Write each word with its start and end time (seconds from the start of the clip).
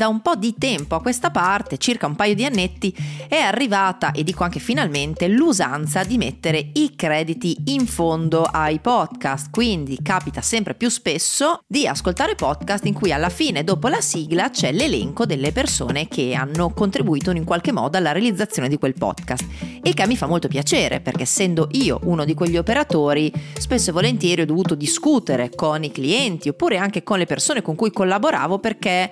da 0.00 0.08
un 0.08 0.22
po' 0.22 0.34
di 0.34 0.54
tempo 0.56 0.94
a 0.94 1.02
questa 1.02 1.30
parte, 1.30 1.76
circa 1.76 2.06
un 2.06 2.16
paio 2.16 2.34
di 2.34 2.46
annetti, 2.46 2.96
è 3.28 3.36
arrivata, 3.36 4.12
e 4.12 4.24
dico 4.24 4.44
anche 4.44 4.58
finalmente, 4.58 5.28
l'usanza 5.28 6.04
di 6.04 6.16
mettere 6.16 6.70
i 6.72 6.96
crediti 6.96 7.54
in 7.66 7.86
fondo 7.86 8.44
ai 8.44 8.78
podcast. 8.78 9.50
Quindi 9.50 9.98
capita 10.02 10.40
sempre 10.40 10.72
più 10.72 10.88
spesso 10.88 11.60
di 11.66 11.86
ascoltare 11.86 12.34
podcast 12.34 12.86
in 12.86 12.94
cui 12.94 13.12
alla 13.12 13.28
fine, 13.28 13.62
dopo 13.62 13.88
la 13.88 14.00
sigla, 14.00 14.48
c'è 14.48 14.72
l'elenco 14.72 15.26
delle 15.26 15.52
persone 15.52 16.08
che 16.08 16.32
hanno 16.32 16.70
contribuito 16.70 17.30
in 17.32 17.44
qualche 17.44 17.70
modo 17.70 17.98
alla 17.98 18.12
realizzazione 18.12 18.70
di 18.70 18.78
quel 18.78 18.94
podcast. 18.94 19.44
Il 19.82 19.92
che 19.92 20.06
mi 20.06 20.16
fa 20.16 20.26
molto 20.26 20.48
piacere 20.48 21.00
perché 21.00 21.24
essendo 21.24 21.68
io 21.72 22.00
uno 22.04 22.24
di 22.24 22.32
quegli 22.32 22.56
operatori, 22.56 23.30
spesso 23.58 23.90
e 23.90 23.92
volentieri 23.92 24.40
ho 24.40 24.46
dovuto 24.46 24.74
discutere 24.74 25.50
con 25.54 25.84
i 25.84 25.92
clienti 25.92 26.48
oppure 26.48 26.78
anche 26.78 27.02
con 27.02 27.18
le 27.18 27.26
persone 27.26 27.60
con 27.60 27.74
cui 27.74 27.90
collaboravo 27.90 28.60
perché 28.60 29.10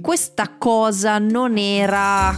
questa 0.00 0.56
cosa 0.56 1.18
non 1.18 1.56
era 1.58 2.36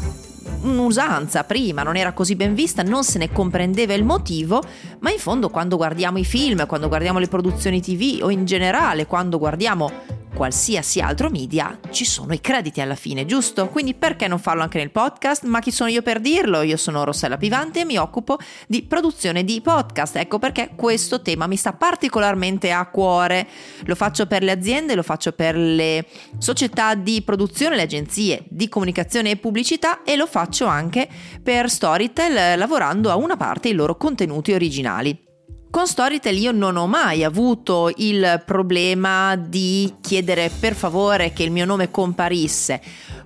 un'usanza 0.62 1.44
prima, 1.44 1.82
non 1.82 1.96
era 1.96 2.12
così 2.12 2.36
ben 2.36 2.54
vista, 2.54 2.82
non 2.82 3.04
se 3.04 3.18
ne 3.18 3.30
comprendeva 3.30 3.94
il 3.94 4.04
motivo, 4.04 4.62
ma 5.00 5.10
in 5.10 5.18
fondo 5.18 5.48
quando 5.48 5.76
guardiamo 5.76 6.18
i 6.18 6.24
film, 6.24 6.66
quando 6.66 6.88
guardiamo 6.88 7.18
le 7.18 7.28
produzioni 7.28 7.80
TV 7.80 8.22
o 8.22 8.30
in 8.30 8.44
generale 8.44 9.06
quando 9.06 9.38
guardiamo 9.38 9.90
qualsiasi 10.34 11.00
altro 11.00 11.30
media 11.30 11.78
ci 11.90 12.04
sono 12.04 12.32
i 12.32 12.40
crediti 12.40 12.80
alla 12.80 12.94
fine, 12.94 13.24
giusto? 13.24 13.68
Quindi 13.68 13.94
perché 13.94 14.28
non 14.28 14.38
farlo 14.38 14.62
anche 14.62 14.78
nel 14.78 14.90
podcast? 14.90 15.44
Ma 15.44 15.60
chi 15.60 15.70
sono 15.70 15.90
io 15.90 16.02
per 16.02 16.20
dirlo? 16.20 16.62
Io 16.62 16.76
sono 16.76 17.04
Rossella 17.04 17.36
Pivante 17.36 17.80
e 17.80 17.84
mi 17.84 17.96
occupo 17.96 18.38
di 18.66 18.82
produzione 18.82 19.44
di 19.44 19.60
podcast. 19.60 20.16
Ecco 20.16 20.38
perché 20.38 20.70
questo 20.74 21.22
tema 21.22 21.46
mi 21.46 21.56
sta 21.56 21.72
particolarmente 21.72 22.72
a 22.72 22.86
cuore. 22.86 23.46
Lo 23.84 23.94
faccio 23.94 24.26
per 24.26 24.42
le 24.42 24.52
aziende, 24.52 24.94
lo 24.94 25.02
faccio 25.02 25.32
per 25.32 25.56
le 25.56 26.06
società 26.38 26.94
di 26.94 27.22
produzione, 27.22 27.76
le 27.76 27.82
agenzie 27.82 28.44
di 28.48 28.68
comunicazione 28.68 29.30
e 29.30 29.36
pubblicità 29.36 30.02
e 30.02 30.16
lo 30.16 30.26
faccio 30.26 30.66
anche 30.66 31.08
per 31.42 31.70
Storytel 31.70 32.58
lavorando 32.58 33.10
a 33.10 33.16
una 33.16 33.36
parte 33.36 33.68
i 33.68 33.72
loro 33.72 33.96
contenuti 33.96 34.52
originali. 34.52 35.31
Con 35.72 35.86
Storytel 35.86 36.36
io 36.36 36.52
non 36.52 36.76
ho 36.76 36.86
mai 36.86 37.24
avuto 37.24 37.90
il 37.96 38.42
problema 38.44 39.36
di 39.36 39.94
chiedere 40.02 40.50
per 40.60 40.74
favore 40.74 41.32
che 41.32 41.44
il 41.44 41.50
mio 41.50 41.64
nome 41.64 41.90
comparisse. 41.90 42.78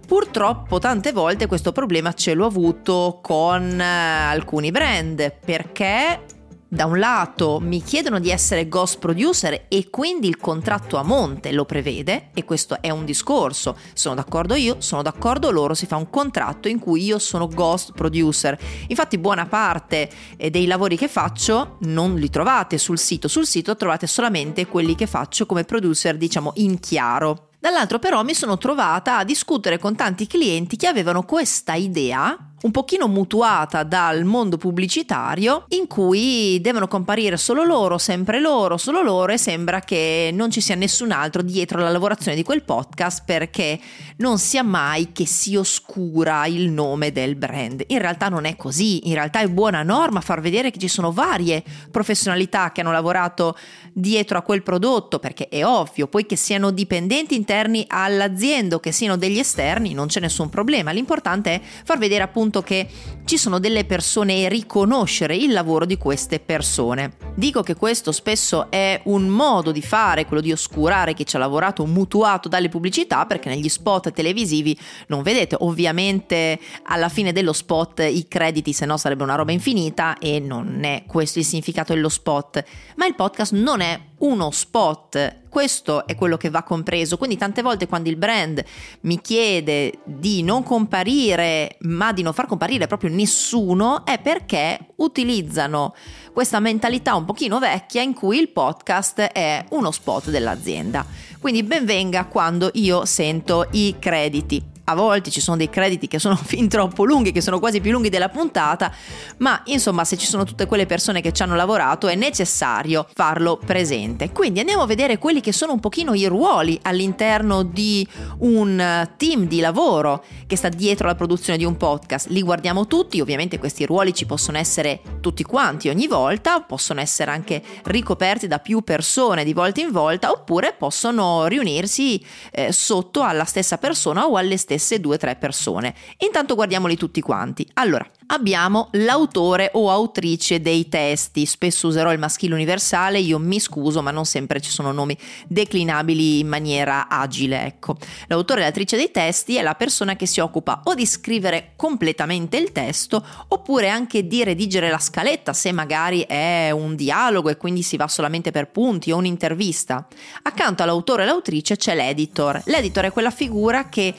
Purtroppo 0.07 0.79
tante 0.79 1.11
volte 1.11 1.49
questo 1.49 1.73
problema 1.73 2.13
ce 2.13 2.35
l'ho 2.35 2.47
avuto 2.47 3.19
con 3.21 3.81
eh, 3.81 3.85
alcuni 3.85 4.71
brand 4.71 5.33
perché 5.45 6.21
da 6.69 6.87
un 6.87 6.99
lato 6.99 7.61
mi 7.61 7.83
chiedono 7.83 8.19
di 8.19 8.31
essere 8.31 8.69
ghost 8.69 8.99
producer 8.99 9.67
e 9.69 9.89
quindi 9.89 10.27
il 10.27 10.37
contratto 10.37 10.97
a 10.97 11.03
monte 11.03 11.53
lo 11.53 11.65
prevede 11.65 12.31
e 12.35 12.45
questo 12.45 12.81
è 12.81 12.91
un 12.91 13.05
discorso, 13.05 13.77
sono 13.93 14.17
d'accordo 14.17 14.55
io, 14.55 14.77
sono 14.79 15.03
d'accordo 15.03 15.51
loro, 15.51 15.75
si 15.75 15.87
fa 15.87 15.97
un 15.97 16.11
contratto 16.11 16.69
in 16.69 16.79
cui 16.79 17.05
io 17.05 17.19
sono 17.19 17.47
ghost 17.47 17.93
producer. 17.93 18.59
Infatti 18.89 19.19
buona 19.19 19.47
parte 19.47 20.11
eh, 20.37 20.51
dei 20.51 20.67
lavori 20.67 20.97
che 20.97 21.09
faccio 21.09 21.77
non 21.83 22.17
li 22.17 22.31
trovate 22.31 22.79
sul 22.79 22.99
sito, 22.99 23.29
sul 23.29 23.47
sito 23.47 23.77
trovate 23.77 24.07
solamente 24.07 24.67
quelli 24.67 24.95
che 24.95 25.07
faccio 25.07 25.47
come 25.47 25.65
producer 25.65 26.17
diciamo 26.17 26.53
in 26.57 26.81
chiaro. 26.81 27.51
Dall'altro 27.59 27.99
però 27.99 28.23
mi 28.23 28.35
sono 28.35 28.59
trovata 28.59 29.19
a 29.19 29.25
discutere 29.25 29.79
con 29.79 29.97
tanti 29.97 30.27
clienti 30.27 30.77
che 30.77 30.87
avevano 30.87 31.23
questa 31.23 31.75
idea 31.75 32.55
un 32.63 32.71
pochino 32.71 33.07
mutuata 33.07 33.83
dal 33.83 34.25
mondo 34.25 34.57
pubblicitario 34.57 35.67
in 35.69 35.87
cui 35.87 36.59
devono 36.63 36.89
comparire 36.89 37.37
solo 37.37 37.65
loro, 37.65 37.99
sempre 37.99 38.41
loro, 38.41 38.79
solo 38.79 39.03
loro 39.03 39.33
e 39.33 39.39
sembra 39.39 39.81
che 39.81 40.31
non 40.33 40.51
ci 40.51 40.63
sia 40.63 40.75
nessun 40.75 41.13
altro 41.13 41.43
dietro 41.43 41.79
la 41.79 41.91
lavorazione 41.91 42.35
di 42.35 42.43
quel 42.43 42.63
podcast 42.63 43.25
perché 43.27 43.79
non 44.17 44.39
sia 44.39 44.63
mai 44.63 45.13
che 45.13 45.27
si 45.27 45.55
oscura 45.55 46.47
il 46.47 46.71
nome 46.71 47.13
del 47.13 47.37
brand. 47.37 47.85
In 47.89 47.99
realtà 47.99 48.29
non 48.29 48.47
è 48.47 48.57
così, 48.57 49.07
in 49.09 49.15
realtà 49.15 49.41
è 49.41 49.49
buona 49.49 49.83
norma 49.83 50.21
far 50.23 50.41
vedere 50.41 50.71
che 50.71 50.79
ci 50.79 50.89
sono 50.89 51.13
varie 51.13 51.63
professionalità 51.91 52.73
che 52.73 52.81
hanno 52.81 52.93
lavorato 52.93 53.57
dietro 53.93 54.39
a 54.39 54.43
quel 54.43 54.63
prodotto 54.63 55.19
perché 55.19 55.49
è 55.49 55.65
ovvio, 55.65 56.09
poi 56.09 56.25
che 56.25 56.37
siano 56.37 56.71
dipendenti 56.71 57.35
interni 57.35 57.85
all'azienda 57.87 58.77
o 58.77 58.81
che 58.81 58.93
siano 58.93 59.17
degli 59.17 59.39
esterni 59.39 59.93
non 59.93 60.07
c'è 60.07 60.21
nessun 60.21 60.49
problema, 60.49 60.91
l'importante 60.91 61.55
è 61.55 61.61
far 61.85 61.99
vedere 61.99 62.23
appunto 62.23 62.45
appunto 62.47 62.63
che 62.63 62.87
ci 63.25 63.37
sono 63.37 63.59
delle 63.59 63.85
persone 63.85 64.43
e 64.43 64.49
riconoscere 64.49 65.35
il 65.35 65.53
lavoro 65.53 65.85
di 65.85 65.99
queste 65.99 66.39
persone. 66.39 67.17
Dico 67.35 67.63
che 67.63 67.75
questo 67.75 68.13
spesso 68.13 68.71
è 68.71 69.01
un 69.05 69.27
modo 69.27 69.73
di 69.73 69.83
fare, 69.83 70.27
quello 70.27 70.41
di 70.41 70.53
oscurare 70.53 71.13
chi 71.13 71.27
ci 71.27 71.35
ha 71.35 71.41
lavorato 71.41 71.85
mutuato 71.87 72.49
dalle 72.49 72.69
pubblicità, 72.69 73.27
perché 73.27 73.49
negli 73.49 73.69
spot 73.69 74.13
televisivi 74.13 74.79
non 75.09 75.23
vedete 75.23 75.57
ovviamente 75.59 76.59
alla 76.85 77.09
fine 77.09 77.33
dello 77.33 77.53
spot 77.53 78.07
i 78.09 78.27
crediti, 78.29 78.73
se 78.73 78.87
no 78.87 78.97
sarebbe 78.97 79.25
una 79.25 79.35
roba 79.35 79.51
infinita 79.51 80.19
e 80.19 80.39
non 80.39 80.85
è 80.85 81.03
questo 81.07 81.41
il 81.41 81.45
significato 81.45 81.95
dello 81.95 82.09
spot. 82.09 82.63
Ma 82.95 83.07
il 83.07 83.17
podcast 83.17 83.53
non 83.55 83.81
è 83.81 83.99
uno 84.19 84.51
spot. 84.51 85.45
Questo 85.49 86.07
è 86.07 86.15
quello 86.15 86.37
che 86.37 86.51
va 86.51 86.63
compreso. 86.63 87.17
Quindi 87.17 87.37
tante 87.37 87.63
volte 87.63 87.87
quando 87.87 88.09
il 88.09 88.17
brand 88.17 88.63
mi 89.03 89.21
chiede 89.21 90.01
di 90.05 90.43
non 90.43 90.63
comparire, 90.63 91.77
ma 91.81 92.13
di 92.13 92.23
non 92.23 92.33
far 92.33 92.47
comparire 92.47 92.87
proprio 92.87 93.11
nessuno, 93.11 94.05
è 94.05 94.19
perché 94.19 94.79
utilizzano 94.97 95.95
questa 96.33 96.61
mentalità 96.61 97.15
un 97.15 97.25
pochino 97.25 97.59
vecchia 97.59 98.03
in 98.03 98.15
cui 98.15 98.39
il 98.39 98.51
podcast 98.51 99.21
è 99.21 99.65
uno 99.71 99.91
spot 99.91 100.31
dell'azienda. 100.31 101.07
Quindi 101.41 101.63
benvenga 101.63 102.27
quando 102.27 102.71
io 102.75 103.05
sento 103.05 103.69
i 103.73 103.97
crediti 103.99 104.75
a 104.89 104.95
volte 104.95 105.31
ci 105.31 105.41
sono 105.41 105.57
dei 105.57 105.69
crediti 105.69 106.07
che 106.07 106.19
sono 106.19 106.37
fin 106.43 106.69
troppo 106.69 107.05
lunghi, 107.05 107.33
che 107.33 107.41
sono 107.41 107.59
quasi 107.59 107.81
più 107.81 107.91
lunghi 107.91 108.09
della 108.09 108.29
puntata, 108.29 108.93
ma 109.39 109.61
insomma 109.67 110.05
se 110.05 110.17
ci 110.17 110.27
sono 110.27 110.45
tutte 110.45 110.67
quelle 110.67 110.87
persone 110.87 111.21
che 111.21 111.33
ci 111.33 111.43
hanno 111.43 111.57
lavorato 111.57 112.07
è 112.07 112.15
necessario 112.15 113.07
farlo 113.13 113.59
presente. 113.65 114.31
Quindi 114.31 114.61
andiamo 114.61 114.83
a 114.83 114.87
vedere 114.87 115.19
quelli 115.19 115.41
che 115.41 115.53
sono 115.53 115.73
un 115.73 115.81
pochino 115.81 116.15
i 116.15 116.27
ruoli 116.27 116.79
all'interno 116.83 117.63
di 117.63 118.07
un 118.39 119.09
team 119.17 119.47
di 119.47 119.61
lavoro 119.61 120.25
che 120.47 120.57
sta 120.57 120.69
dietro 120.69 121.07
la 121.07 121.15
produzione 121.15 121.59
di 121.59 121.65
un 121.65 121.77
podcast. 121.77 122.29
Li 122.29 122.43
guardiamo 122.43 122.87
tutti, 122.87 123.21
ovviamente 123.21 123.59
questi 123.59 123.85
ruoli 123.87 124.15
ci 124.15 124.27
possono 124.27 124.59
essere 124.59 125.01
tutti 125.21 125.43
quanti 125.43 125.89
ogni 125.89 126.07
volta, 126.07 126.61
possono 126.61 127.01
essere 127.01 127.31
anche 127.31 127.63
ricoperti 127.85 128.47
da 128.47 128.59
più 128.59 128.83
persone 128.83 129.45
di 129.45 129.53
volta 129.53 129.81
in 129.81 129.91
volta, 129.91 130.31
oppure 130.31 130.75
possono 130.79 131.47
riunirsi 131.47 132.25
eh, 132.53 132.71
sotto 132.73 133.23
alla 133.23 133.45
stessa 133.45 133.79
persona 133.79 134.27
o 134.27 134.37
alle 134.37 134.57
stesse 134.57 134.76
stesse 134.77 135.01
due 135.01 135.15
o 135.15 135.19
tre 135.19 135.37
persone. 135.37 135.95
Intanto 136.19 136.55
guardiamoli 136.55 136.97
tutti 136.97 137.21
quanti. 137.21 137.67
Allora, 137.75 138.07
abbiamo 138.29 138.89
l'autore 138.93 139.71
o 139.75 139.91
autrice 139.91 140.61
dei 140.61 140.89
testi. 140.89 141.47
Spesso 141.47 141.89
userò 141.89 142.13
il 142.13 142.19
maschile 142.19 142.55
universale, 142.55 143.19
io 143.19 143.39
mi 143.39 143.59
scuso, 143.59 144.03
ma 144.03 144.11
non 144.11 144.25
sempre 144.25 144.61
ci 144.61 144.71
sono 144.71 144.93
nomi 144.93 145.17
declinabili 145.49 146.41
in 146.41 146.49
maniera 146.49 147.09
agile, 147.09 147.65
ecco. 147.65 147.97
L'autore 148.29 148.61
e 148.61 148.63
l'autrice 148.65 148.97
dei 148.97 149.11
testi 149.11 149.57
è 149.57 149.63
la 149.63 149.75
persona 149.75 150.17
che 150.17 150.27
si 150.27 150.41
occupa 150.41 150.83
o 150.85 150.95
di 150.95 151.07
scrivere 151.07 151.73
completamente 151.77 152.57
il 152.57 152.73
testo, 152.73 153.25
oppure 153.49 153.89
anche 153.89 154.27
di 154.27 154.45
redigere 154.45 154.91
la 154.91 154.99
scaletta, 154.99 155.53
se 155.53 155.73
magari 155.73 156.21
è 156.23 156.71
un 156.71 156.95
dialogo 156.95 157.49
e 157.49 157.57
quindi 157.57 157.83
si 157.83 157.97
va 157.97 158.09
solamente 158.09 158.51
per 158.51 158.69
punti 158.69 159.11
o 159.11 159.17
un'intervista. 159.17 160.07
Accanto 160.43 160.83
all'autore 160.83 161.23
e 161.23 161.27
l'autrice 161.27 161.77
c'è 161.77 161.95
l'editor. 161.95 162.61
L'editor 162.67 163.05
è 163.05 163.13
quella 163.13 163.31
figura 163.31 163.89
che 163.89 164.15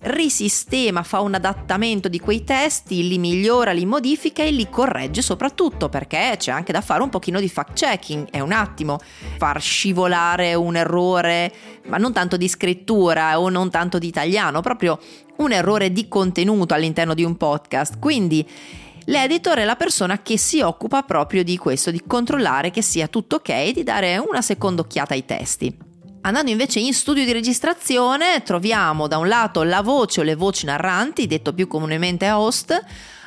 risistema, 0.00 1.02
fa 1.02 1.20
un 1.20 1.34
adattamento 1.34 2.08
di 2.08 2.20
quei 2.20 2.44
testi, 2.44 3.08
li 3.08 3.18
migliora, 3.18 3.72
li 3.72 3.86
modifica 3.86 4.42
e 4.42 4.50
li 4.50 4.68
corregge 4.68 5.22
soprattutto 5.22 5.88
perché 5.88 6.34
c'è 6.38 6.50
anche 6.50 6.72
da 6.72 6.80
fare 6.80 7.02
un 7.02 7.08
pochino 7.08 7.40
di 7.40 7.48
fact 7.48 7.72
checking, 7.74 8.30
è 8.30 8.40
un 8.40 8.52
attimo 8.52 8.98
far 9.38 9.60
scivolare 9.60 10.54
un 10.54 10.76
errore, 10.76 11.52
ma 11.86 11.96
non 11.96 12.12
tanto 12.12 12.36
di 12.36 12.48
scrittura 12.48 13.40
o 13.40 13.48
non 13.48 13.70
tanto 13.70 13.98
di 13.98 14.06
italiano, 14.06 14.60
proprio 14.60 14.98
un 15.36 15.52
errore 15.52 15.92
di 15.92 16.08
contenuto 16.08 16.74
all'interno 16.74 17.14
di 17.14 17.24
un 17.24 17.36
podcast. 17.36 17.98
Quindi 17.98 18.48
L'editor 19.08 19.58
è 19.58 19.64
la 19.64 19.76
persona 19.76 20.20
che 20.20 20.36
si 20.36 20.60
occupa 20.60 21.04
proprio 21.04 21.44
di 21.44 21.56
questo, 21.56 21.92
di 21.92 22.02
controllare 22.04 22.72
che 22.72 22.82
sia 22.82 23.06
tutto 23.06 23.36
ok 23.36 23.48
e 23.50 23.72
di 23.72 23.84
dare 23.84 24.18
una 24.18 24.42
seconda 24.42 24.82
occhiata 24.82 25.14
ai 25.14 25.24
testi. 25.24 25.95
Andando 26.26 26.50
invece 26.50 26.80
in 26.80 26.92
studio 26.92 27.24
di 27.24 27.30
registrazione 27.30 28.42
troviamo 28.42 29.06
da 29.06 29.16
un 29.16 29.28
lato 29.28 29.62
la 29.62 29.80
voce 29.80 30.22
o 30.22 30.24
le 30.24 30.34
voci 30.34 30.66
narranti, 30.66 31.28
detto 31.28 31.52
più 31.52 31.68
comunemente 31.68 32.28
host, 32.32 32.84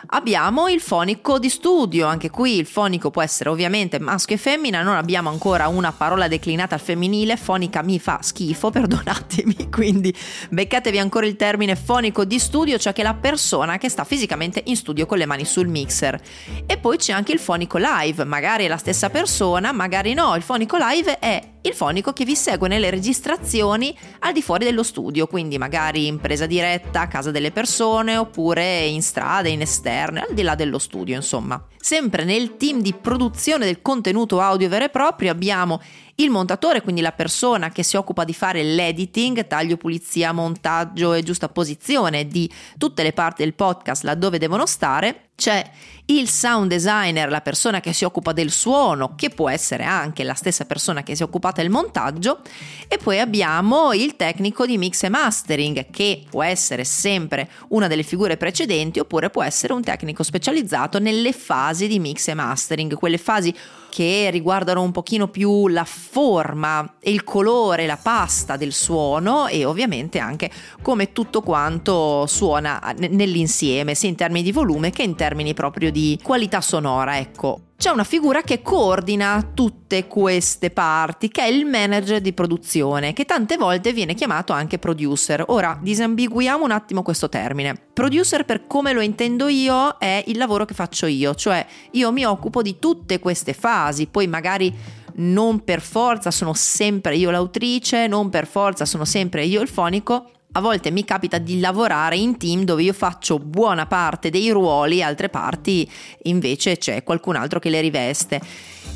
Abbiamo 0.07 0.69
il 0.69 0.80
fonico 0.80 1.40
di 1.40 1.50
studio, 1.50 2.07
anche 2.07 2.30
qui 2.30 2.57
il 2.57 2.66
fonico 2.66 3.12
può 3.12 3.22
essere 3.22 3.50
ovviamente 3.50 4.00
maschio 4.00 4.36
e 4.36 4.40
femmina, 4.40 4.81
non 4.81 4.96
abbiamo 4.96 5.30
ancora 5.30 5.68
una 5.68 5.92
parola 5.92 6.30
declinata 6.30 6.74
al 6.75 6.81
femminile, 6.81 7.36
fonica 7.36 7.81
mi 7.81 8.00
fa 8.00 8.19
schifo, 8.22 8.69
perdonatemi, 8.72 9.69
quindi 9.69 10.16
beccatevi 10.50 10.98
ancora 10.98 11.25
il 11.25 11.36
termine 11.36 11.75
fonico 11.75 12.24
di 12.24 12.40
studio, 12.40 12.78
cioè 12.78 12.94
che 12.94 13.04
la 13.04 13.13
persona 13.13 13.78
che 13.78 13.90
sta 13.90 14.06
fisicamente 14.06 14.62
in 14.66 14.78
studio 14.78 15.06
con 15.06 15.18
le 15.18 15.25
mani 15.25 15.44
sul 15.44 15.68
mixer. 15.68 16.19
E 16.66 16.78
poi 16.78 16.98
c'è 16.98 17.12
anche 17.12 17.34
il 17.34 17.40
fonico 17.40 17.78
live, 17.78 18.24
magari 18.24 18.66
è 18.66 18.68
la 18.69 18.78
stessa 18.78 19.10
persona, 19.10 19.74
magari 19.74 20.13
no, 20.13 20.36
il 20.36 20.44
fonico 20.44 20.78
live 20.80 21.19
è 21.19 21.57
il 21.62 21.74
fonico 21.74 22.13
che 22.13 22.24
vi 22.24 22.36
segue 22.36 22.69
nelle 22.69 22.90
registrazioni 22.90 23.95
al 24.19 24.31
di 24.31 24.42
fuori 24.42 24.63
dello 24.63 24.84
studio, 24.84 25.28
quindi 25.28 25.57
magari 25.57 26.07
in 26.07 26.19
presa 26.19 26.45
diretta 26.45 27.02
a 27.02 27.07
casa 27.07 27.31
delle 27.31 27.52
persone 27.52 28.16
oppure 28.16 28.86
in 28.86 29.02
strada, 29.02 29.50
in 29.50 29.60
esterne, 29.90 30.22
al 30.22 30.34
di 30.34 30.44
là 30.44 30.56
dello 30.56 30.78
studio, 30.78 31.16
insomma. 31.16 31.62
Sempre 31.78 32.24
nel 32.24 32.58
team 32.58 32.82
di 32.82 32.94
produzione 32.94 33.66
del 33.66 33.82
contenuto 33.82 34.40
audio 34.40 34.70
vero 34.70 34.86
e 34.86 34.90
proprio 34.90 35.32
abbiamo 35.32 35.82
il 36.19 36.30
montatore, 36.30 36.81
quindi 36.81 37.01
la 37.01 37.12
persona 37.12 37.69
che 37.69 37.83
si 37.83 37.95
occupa 37.95 38.24
di 38.24 38.33
fare 38.33 38.62
l'editing, 38.63 39.48
taglio, 39.48 39.77
pulizia, 39.77 40.31
montaggio 40.31 41.13
e 41.13 41.24
giusta 41.24 41.48
posizione 41.48 42.27
di 42.27 42.50
tutte 42.77 43.04
le 43.04 43.13
parti 43.13 43.44
del 43.44 43.54
podcast 43.54 44.04
laddove 44.04 44.38
devono 44.38 44.66
stare. 44.66 45.30
C'è 45.39 45.66
il 46.07 46.27
sound 46.27 46.69
designer, 46.69 47.30
la 47.30 47.39
persona 47.39 47.80
che 47.80 47.94
si 47.94 48.04
occupa 48.04 48.33
del 48.33 48.51
suono, 48.51 49.16
che 49.16 49.30
può 49.30 49.50
essere 49.50 49.86
anche 49.86 50.25
la 50.25 50.33
stessa 50.33 50.66
persona 50.66 51.01
che 51.01 51.16
si 51.16 51.21
è 51.21 51.25
occupata 51.25 51.62
del 51.62 51.71
montaggio, 51.71 52.42
e 52.89 52.98
poi 52.98 53.19
abbiamo 53.21 53.94
il 53.94 54.18
tecnico 54.18 54.66
di 54.66 54.77
mix 54.77 55.04
e 55.04 55.10
mastering, 55.10 55.89
che 55.89 56.25
può 56.30 56.44
essere 56.44 56.83
sempre 56.83 57.50
una 57.69 57.88
delle 57.88 58.04
figure 58.04 58.36
precedenti 58.36 59.00
oppure 59.00 59.30
può 59.30 59.42
essere 59.42 59.71
un 59.71 59.81
tecnico 59.81 60.24
specializzato 60.24 61.00
nelle 61.00 61.31
fasi 61.31 61.88
di 61.88 62.00
mix 62.00 62.27
e 62.27 62.33
mastering, 62.33 62.95
quelle 62.95 63.18
fasi 63.18 63.56
che 63.90 64.30
riguardano 64.32 64.82
un 64.82 64.92
pochino 64.92 65.28
più 65.28 65.68
la 65.68 65.86
forma 65.86 66.96
e 67.00 67.12
il 67.12 67.24
colore, 67.24 67.86
la 67.86 67.98
pasta 67.98 68.56
del 68.56 68.74
suono 68.74 69.48
e 69.48 69.66
ovviamente 69.66 70.20
anche 70.20 70.50
come 70.82 71.12
tutto 71.12 71.42
quanto 71.42 72.26
suona 72.28 72.94
nell'insieme, 72.98 73.96
sia 73.96 74.10
in 74.10 74.16
termini 74.16 74.44
di 74.44 74.52
volume 74.52 74.92
che 74.92 75.04
in 75.04 75.16
termini 75.16 75.54
proprio 75.54 75.92
di 75.92 76.20
qualità 76.24 76.62
sonora, 76.62 77.18
ecco. 77.18 77.69
C'è 77.80 77.92
una 77.92 78.04
figura 78.04 78.42
che 78.42 78.62
coordina 78.62 79.52
tutte 79.54 80.06
queste 80.06 80.70
parti, 80.70 81.30
che 81.30 81.44
è 81.44 81.48
il 81.48 81.66
manager 81.66 82.20
di 82.20 82.34
produzione, 82.34 83.14
che 83.14 83.24
tante 83.24 83.56
volte 83.56 83.94
viene 83.94 84.16
chiamato 84.16 84.52
anche 84.52 84.78
producer. 84.78 85.46
Ora, 85.48 85.80
disambiguiamo 85.81 86.66
un 86.66 86.72
attimo 86.72 87.04
questo 87.04 87.30
termine. 87.30 87.81
Producer, 87.94 88.44
per 88.44 88.68
come 88.68 88.92
lo 88.92 89.00
intendo 89.00 89.48
io, 89.48 89.98
è 89.98 90.22
il 90.28 90.38
lavoro 90.38 90.66
che 90.66 90.74
faccio 90.74 91.06
io, 91.06 91.34
cioè 91.36 91.66
io 91.92 92.12
mi 92.12 92.26
occupo 92.26 92.62
di 92.62 92.80
tutte 92.80 93.20
queste 93.20 93.54
fasi, 93.54 94.08
poi 94.08 94.28
magari 94.28 94.76
non 95.16 95.64
per 95.64 95.80
forza 95.80 96.31
sono 96.31 96.54
sempre 96.54 97.16
io 97.16 97.31
l'autrice, 97.31 98.08
non 98.08 98.30
per 98.30 98.46
forza 98.46 98.84
sono 98.84 99.06
sempre 99.06 99.46
io 99.46 99.62
il 99.62 99.70
fonico, 99.70 100.31
a 100.51 100.62
volte 100.62 100.90
mi 100.90 101.06
capita 101.06 101.38
di 101.38 101.60
lavorare 101.60 102.18
in 102.18 102.38
team 102.38 102.63
dove 102.63 102.81
io 102.84 102.94
faccio 102.94 103.38
buona 103.38 103.86
parte 103.86 104.30
dei 104.30 104.50
ruoli, 104.50 105.04
altre 105.04 105.30
parti 105.30 105.90
invece 106.24 106.78
c'è 106.78 107.04
qualcun 107.04 107.36
altro 107.36 107.60
che 107.60 107.69
le 107.69 107.81
riveste. 107.81 108.42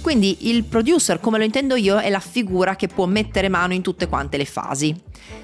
Quindi 0.02 0.50
il 0.50 0.64
producer, 0.64 1.20
come 1.20 1.38
lo 1.38 1.44
intendo 1.44 1.76
io, 1.76 2.00
è 2.00 2.10
la 2.10 2.20
figura 2.20 2.76
che 2.76 2.88
può 2.88 3.06
mettere 3.06 3.50
mano 3.50 3.74
in 3.74 3.82
tutte 3.82 4.08
quante 4.08 4.38
le 4.38 4.46
fasi. 4.46 4.96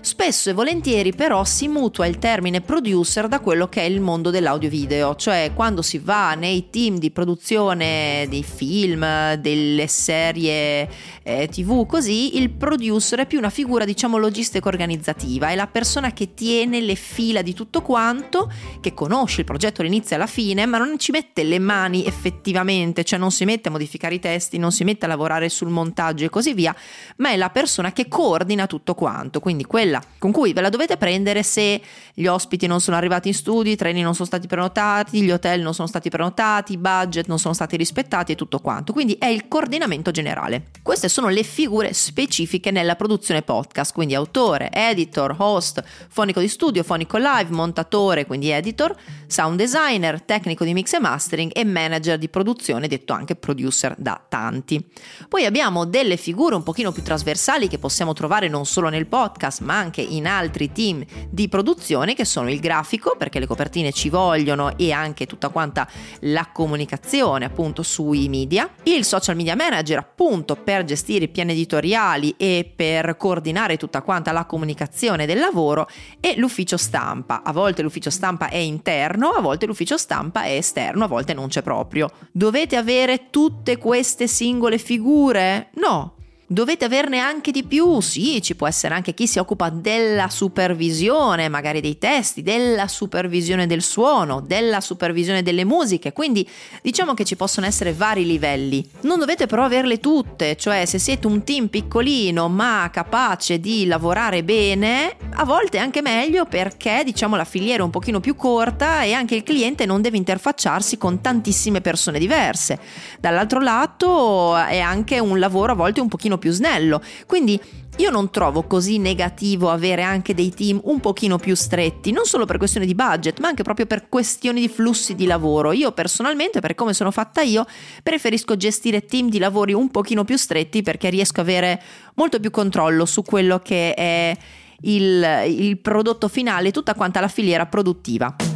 Spesso 0.02 0.50
e 0.50 0.54
volentieri 0.54 1.14
però 1.14 1.44
si 1.44 1.68
mutua 1.68 2.06
il 2.06 2.20
termine 2.20 2.62
producer 2.62 3.28
da 3.28 3.40
quello 3.42 3.68
che 3.68 3.82
è 3.82 3.86
il 3.86 4.00
mondo 4.00 4.30
dell'audio 4.30 4.70
video, 4.70 5.16
cioè 5.16 5.52
quando 5.54 5.82
si 5.82 5.98
va 5.98 6.36
nei 6.36 6.70
team 6.70 6.98
di 6.98 7.12
produzione 7.12 8.26
dei 8.30 8.44
film, 8.44 9.34
delle 9.36 9.88
serie 9.88 10.90
eh, 11.24 11.48
tv, 11.48 11.86
così 11.86 12.38
il 12.38 12.50
producer 12.50 13.20
è 13.20 13.26
più 13.26 13.38
una 13.38 13.50
figura 13.50 13.84
diciamo 13.84 14.18
logistica 14.18 14.68
organizzativa, 14.70 15.50
è 15.50 15.56
la 15.56 15.68
persona 15.68 16.14
che 16.14 16.34
tiene 16.34 16.80
le 16.80 16.96
fila 16.96 17.42
di 17.42 17.54
tutto 17.54 17.82
quanto, 17.82 18.52
che 18.80 18.94
conosce 18.94 19.42
il 19.42 19.46
progetto 19.46 19.82
all'inizio 19.82 20.12
e 20.12 20.20
alla 20.20 20.28
fine, 20.28 20.66
ma 20.66 20.78
non 20.78 20.98
ci 20.98 21.12
mette 21.12 21.44
le 21.44 21.60
mani 21.60 22.06
effettivamente, 22.06 23.04
cioè 23.04 23.20
non 23.20 23.32
si 23.32 23.44
mette 23.46 23.68
a 23.68 23.72
modificare 23.72 24.16
i 24.16 24.20
testi, 24.20 24.58
non 24.58 24.72
si 24.72 24.84
mette 24.84 25.06
a 25.06 25.08
lavorare 25.10 25.50
sul 25.50 25.70
montaggio 25.70 26.26
e 26.26 26.30
così 26.30 26.54
via, 26.54 26.76
ma 27.18 27.32
è 27.32 27.38
la 27.38 27.50
persona 27.50 27.92
che 27.92 28.08
coordina 28.08 28.66
tutto 28.66 28.96
quanto, 28.96 29.40
quindi 29.40 29.59
quella 29.66 30.02
con 30.20 30.32
cui 30.32 30.54
ve 30.54 30.62
la 30.62 30.70
dovete 30.70 30.98
prendere 30.98 31.44
se 31.44 31.82
gli 32.14 32.28
ospiti 32.28 32.68
non 32.68 32.82
sono 32.82 32.98
arrivati 32.98 33.30
in 33.30 33.34
studio, 33.34 33.72
i 33.72 33.78
treni 33.78 34.02
non 34.02 34.14
sono 34.14 34.28
stati 34.28 34.46
prenotati, 34.46 35.22
gli 35.22 35.32
hotel 35.32 35.62
non 35.62 35.74
sono 35.74 35.88
stati 35.88 36.10
prenotati, 36.10 36.74
i 36.74 36.78
budget 36.78 37.28
non 37.28 37.40
sono 37.40 37.54
stati 37.54 37.78
rispettati 37.78 38.34
e 38.34 38.36
tutto 38.36 38.60
quanto. 38.60 38.92
Quindi 38.92 39.16
è 39.18 39.28
il 39.28 39.48
coordinamento 39.48 40.12
generale. 40.12 40.68
Queste 40.84 41.08
sono 41.08 41.30
le 41.30 41.44
figure 41.44 41.94
specifiche 41.94 42.72
nella 42.72 42.96
produzione 42.96 43.42
podcast, 43.42 43.94
quindi 43.94 44.14
autore, 44.14 44.70
editor, 44.72 45.34
host, 45.38 45.82
fonico 46.10 46.42
di 46.42 46.50
studio, 46.50 46.84
fonico 46.84 47.18
live, 47.18 47.50
montatore, 47.52 48.26
quindi 48.26 48.50
editor, 48.50 48.94
sound 49.28 49.58
designer, 49.58 50.22
tecnico 50.22 50.66
di 50.66 50.74
mix 50.74 50.94
e 50.94 51.00
mastering 51.00 51.52
e 51.54 51.64
manager 51.64 52.18
di 52.18 52.28
produzione, 52.28 52.90
detto 52.90 53.14
anche 53.14 53.36
producer 53.36 53.96
da 53.98 54.22
tanti. 54.28 54.86
Poi 55.30 55.46
abbiamo 55.46 55.86
delle 55.86 56.18
figure 56.18 56.56
un 56.56 56.64
pochino 56.64 56.92
più 56.92 57.04
trasversali 57.04 57.70
che 57.70 57.80
possiamo 57.80 58.12
trovare 58.12 58.50
non 58.50 58.66
solo 58.66 58.90
nel 58.90 59.08
podcast, 59.08 59.49
ma 59.62 59.78
anche 59.78 60.02
in 60.02 60.28
altri 60.28 60.72
team 60.72 61.04
di 61.30 61.50
produzione 61.50 62.14
che 62.14 62.26
sono 62.26 62.50
il 62.50 62.60
grafico, 62.60 63.16
perché 63.18 63.40
le 63.40 63.48
copertine 63.48 63.92
ci 63.92 64.10
vogliono 64.10 64.78
e 64.78 64.92
anche 64.92 65.26
tutta 65.26 65.50
quanta 65.50 65.88
la 66.22 66.50
comunicazione 66.54 67.46
appunto 67.46 67.84
sui 67.84 68.30
media, 68.30 68.70
il 68.84 69.04
social 69.04 69.36
media 69.36 69.56
manager 69.56 69.98
appunto 69.98 70.56
per 70.56 70.84
gestire 70.84 71.26
i 71.26 71.30
piani 71.30 71.52
editoriali 71.52 72.36
e 72.38 72.72
per 72.74 73.18
coordinare 73.18 73.78
tutta 73.78 74.02
quanta 74.02 74.32
la 74.32 74.46
comunicazione 74.46 75.26
del 75.26 75.40
lavoro 75.40 75.88
e 76.20 76.36
l'ufficio 76.38 76.78
stampa. 76.78 77.44
A 77.44 77.52
volte 77.52 77.82
l'ufficio 77.82 78.10
stampa 78.10 78.50
è 78.50 78.58
interno, 78.58 79.30
a 79.30 79.42
volte 79.42 79.66
l'ufficio 79.66 79.98
stampa 79.98 80.44
è 80.44 80.56
esterno, 80.56 81.06
a 81.06 81.08
volte 81.08 81.34
non 81.34 81.48
c'è 81.48 81.62
proprio. 81.62 82.10
Dovete 82.32 82.76
avere 82.76 83.30
tutte 83.30 83.78
queste 83.78 84.28
singole 84.28 84.78
figure? 84.78 85.70
No, 85.76 86.16
Dovete 86.52 86.86
averne 86.86 87.20
anche 87.20 87.52
di 87.52 87.64
più? 87.64 88.02
Sì, 88.02 88.42
ci 88.42 88.56
può 88.56 88.68
essere 88.68 88.96
anche 88.96 89.14
chi 89.14 89.28
si 89.28 89.38
occupa 89.38 89.70
della 89.70 90.30
supervisione, 90.30 91.48
magari 91.48 91.80
dei 91.80 92.00
testi, 92.00 92.42
della 92.42 92.88
supervisione 92.88 93.68
del 93.68 93.84
suono, 93.84 94.42
della 94.42 94.82
supervisione 94.82 95.44
delle 95.44 95.64
musiche, 95.64 96.12
quindi 96.12 96.50
diciamo 96.82 97.14
che 97.14 97.24
ci 97.24 97.36
possono 97.36 97.68
essere 97.68 97.94
vari 97.94 98.26
livelli. 98.26 98.84
Non 99.02 99.20
dovete 99.20 99.46
però 99.46 99.64
averle 99.64 100.00
tutte, 100.00 100.56
cioè 100.56 100.86
se 100.86 100.98
siete 100.98 101.28
un 101.28 101.44
team 101.44 101.68
piccolino 101.68 102.50
ma 102.50 102.90
capace 102.92 103.60
di 103.60 103.86
lavorare 103.86 104.44
bene, 104.44 105.18
a 105.36 105.46
volte 105.46 105.78
è 105.78 105.82
anche 105.82 106.02
meglio 106.02 106.46
perché 106.46 107.04
diciamo 107.06 107.36
la 107.36 107.46
filiera 107.46 107.84
è 107.84 107.86
un 107.86 107.92
pochino 107.92 108.20
più 108.20 108.36
corta 108.36 109.04
e 109.04 109.14
anche 109.14 109.36
il 109.36 109.44
cliente 109.44 109.86
non 109.86 110.02
deve 110.02 110.18
interfacciarsi 110.18 110.98
con 110.98 111.22
tantissime 111.22 111.80
persone 111.80 112.18
diverse. 112.18 112.80
Dall'altro 113.20 113.60
lato 113.60 114.58
è 114.58 114.80
anche 114.80 115.20
un 115.20 115.38
lavoro 115.38 115.74
a 115.74 115.76
volte 115.76 116.02
un 116.02 116.08
pochino 116.08 116.38
più 116.40 116.52
snello. 116.52 117.02
Quindi 117.28 117.60
io 117.98 118.10
non 118.10 118.32
trovo 118.32 118.64
così 118.64 118.98
negativo 118.98 119.70
avere 119.70 120.04
anche 120.04 120.34
dei 120.34 120.52
team 120.52 120.80
un 120.86 121.00
pochino 121.00 121.38
più 121.38 121.54
stretti, 121.54 122.12
non 122.12 122.26
solo 122.26 122.46
per 122.46 122.58
questioni 122.58 122.86
di 122.86 122.96
budget, 122.96 123.40
ma 123.40 123.50
anche 123.50 123.64
proprio 123.64 123.86
per 123.86 124.08
questioni 124.08 124.62
di 124.62 124.70
flussi 124.70 125.16
di 125.16 125.26
lavoro. 125.26 125.74
Io 125.74 125.92
personalmente, 125.92 126.62
per 126.62 126.76
come 126.76 126.94
sono 126.94 127.12
fatta 127.12 127.42
io, 127.42 127.66
preferisco 128.02 128.56
gestire 128.56 129.06
team 129.06 129.30
di 129.30 129.38
lavori 129.38 129.74
un 129.74 129.92
pochino 129.92 130.24
più 130.24 130.38
stretti 130.38 130.82
perché 130.82 131.10
riesco 131.10 131.42
ad 131.42 131.48
avere 131.48 131.82
molto 132.16 132.40
più 132.40 132.52
controllo 132.52 133.06
su 133.06 133.22
quello 133.22 133.60
che 133.60 133.94
è 133.94 134.38
il, 134.82 135.44
il 135.48 135.78
prodotto 135.80 136.28
finale, 136.30 136.72
tutta 136.72 136.94
quanta 136.94 137.20
la 137.20 137.28
filiera 137.28 137.66
produttiva. 137.66 138.49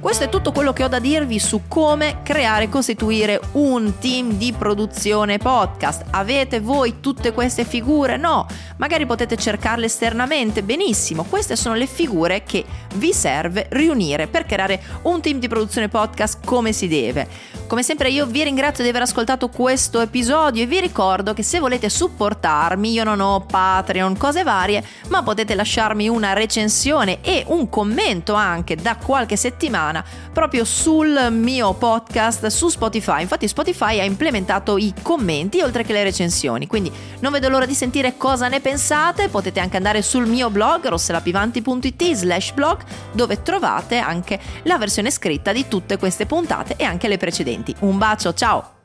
Questo 0.00 0.22
è 0.24 0.28
tutto 0.28 0.52
quello 0.52 0.72
che 0.72 0.84
ho 0.84 0.88
da 0.88 1.00
dirvi 1.00 1.40
su 1.40 1.62
come 1.66 2.20
creare 2.22 2.64
e 2.64 2.68
costituire 2.68 3.40
un 3.52 3.98
team 3.98 4.34
di 4.34 4.54
produzione 4.56 5.38
podcast. 5.38 6.04
Avete 6.10 6.60
voi 6.60 7.00
tutte 7.00 7.32
queste 7.32 7.64
figure? 7.64 8.16
No, 8.16 8.46
magari 8.76 9.06
potete 9.06 9.36
cercarle 9.36 9.86
esternamente. 9.86 10.62
Benissimo, 10.62 11.24
queste 11.24 11.56
sono 11.56 11.74
le 11.74 11.86
figure 11.86 12.44
che 12.44 12.64
vi 12.94 13.12
serve 13.12 13.66
riunire 13.70 14.28
per 14.28 14.46
creare 14.46 14.80
un 15.02 15.20
team 15.20 15.40
di 15.40 15.48
produzione 15.48 15.88
podcast 15.88 16.44
come 16.44 16.72
si 16.72 16.86
deve. 16.86 17.57
Come 17.68 17.82
sempre 17.82 18.08
io 18.08 18.24
vi 18.24 18.44
ringrazio 18.44 18.82
di 18.82 18.88
aver 18.88 19.02
ascoltato 19.02 19.50
questo 19.50 20.00
episodio 20.00 20.62
e 20.62 20.66
vi 20.66 20.80
ricordo 20.80 21.34
che 21.34 21.42
se 21.42 21.58
volete 21.58 21.90
supportarmi 21.90 22.90
io 22.90 23.04
non 23.04 23.20
ho 23.20 23.44
Patreon, 23.44 24.16
cose 24.16 24.42
varie, 24.42 24.82
ma 25.08 25.22
potete 25.22 25.54
lasciarmi 25.54 26.08
una 26.08 26.32
recensione 26.32 27.20
e 27.20 27.44
un 27.48 27.68
commento 27.68 28.32
anche 28.32 28.74
da 28.74 28.96
qualche 28.96 29.36
settimana 29.36 30.02
proprio 30.32 30.64
sul 30.64 31.28
mio 31.30 31.74
podcast 31.74 32.46
su 32.46 32.70
Spotify. 32.70 33.20
Infatti 33.20 33.46
Spotify 33.46 34.00
ha 34.00 34.04
implementato 34.04 34.78
i 34.78 34.94
commenti 35.02 35.60
oltre 35.60 35.84
che 35.84 35.92
le 35.92 36.04
recensioni, 36.04 36.66
quindi 36.66 36.90
non 37.20 37.32
vedo 37.32 37.50
l'ora 37.50 37.66
di 37.66 37.74
sentire 37.74 38.16
cosa 38.16 38.48
ne 38.48 38.60
pensate, 38.60 39.28
potete 39.28 39.60
anche 39.60 39.76
andare 39.76 40.00
sul 40.00 40.26
mio 40.26 40.48
blog 40.48 40.88
rosselapivanti.it 40.88 42.12
slash 42.14 42.52
blog 42.52 42.82
dove 43.12 43.42
trovate 43.42 43.98
anche 43.98 44.40
la 44.62 44.78
versione 44.78 45.10
scritta 45.10 45.52
di 45.52 45.68
tutte 45.68 45.98
queste 45.98 46.24
puntate 46.24 46.76
e 46.78 46.84
anche 46.84 47.08
le 47.08 47.18
precedenti. 47.18 47.56
Un 47.80 47.98
bacio, 47.98 48.32
ciao! 48.32 48.77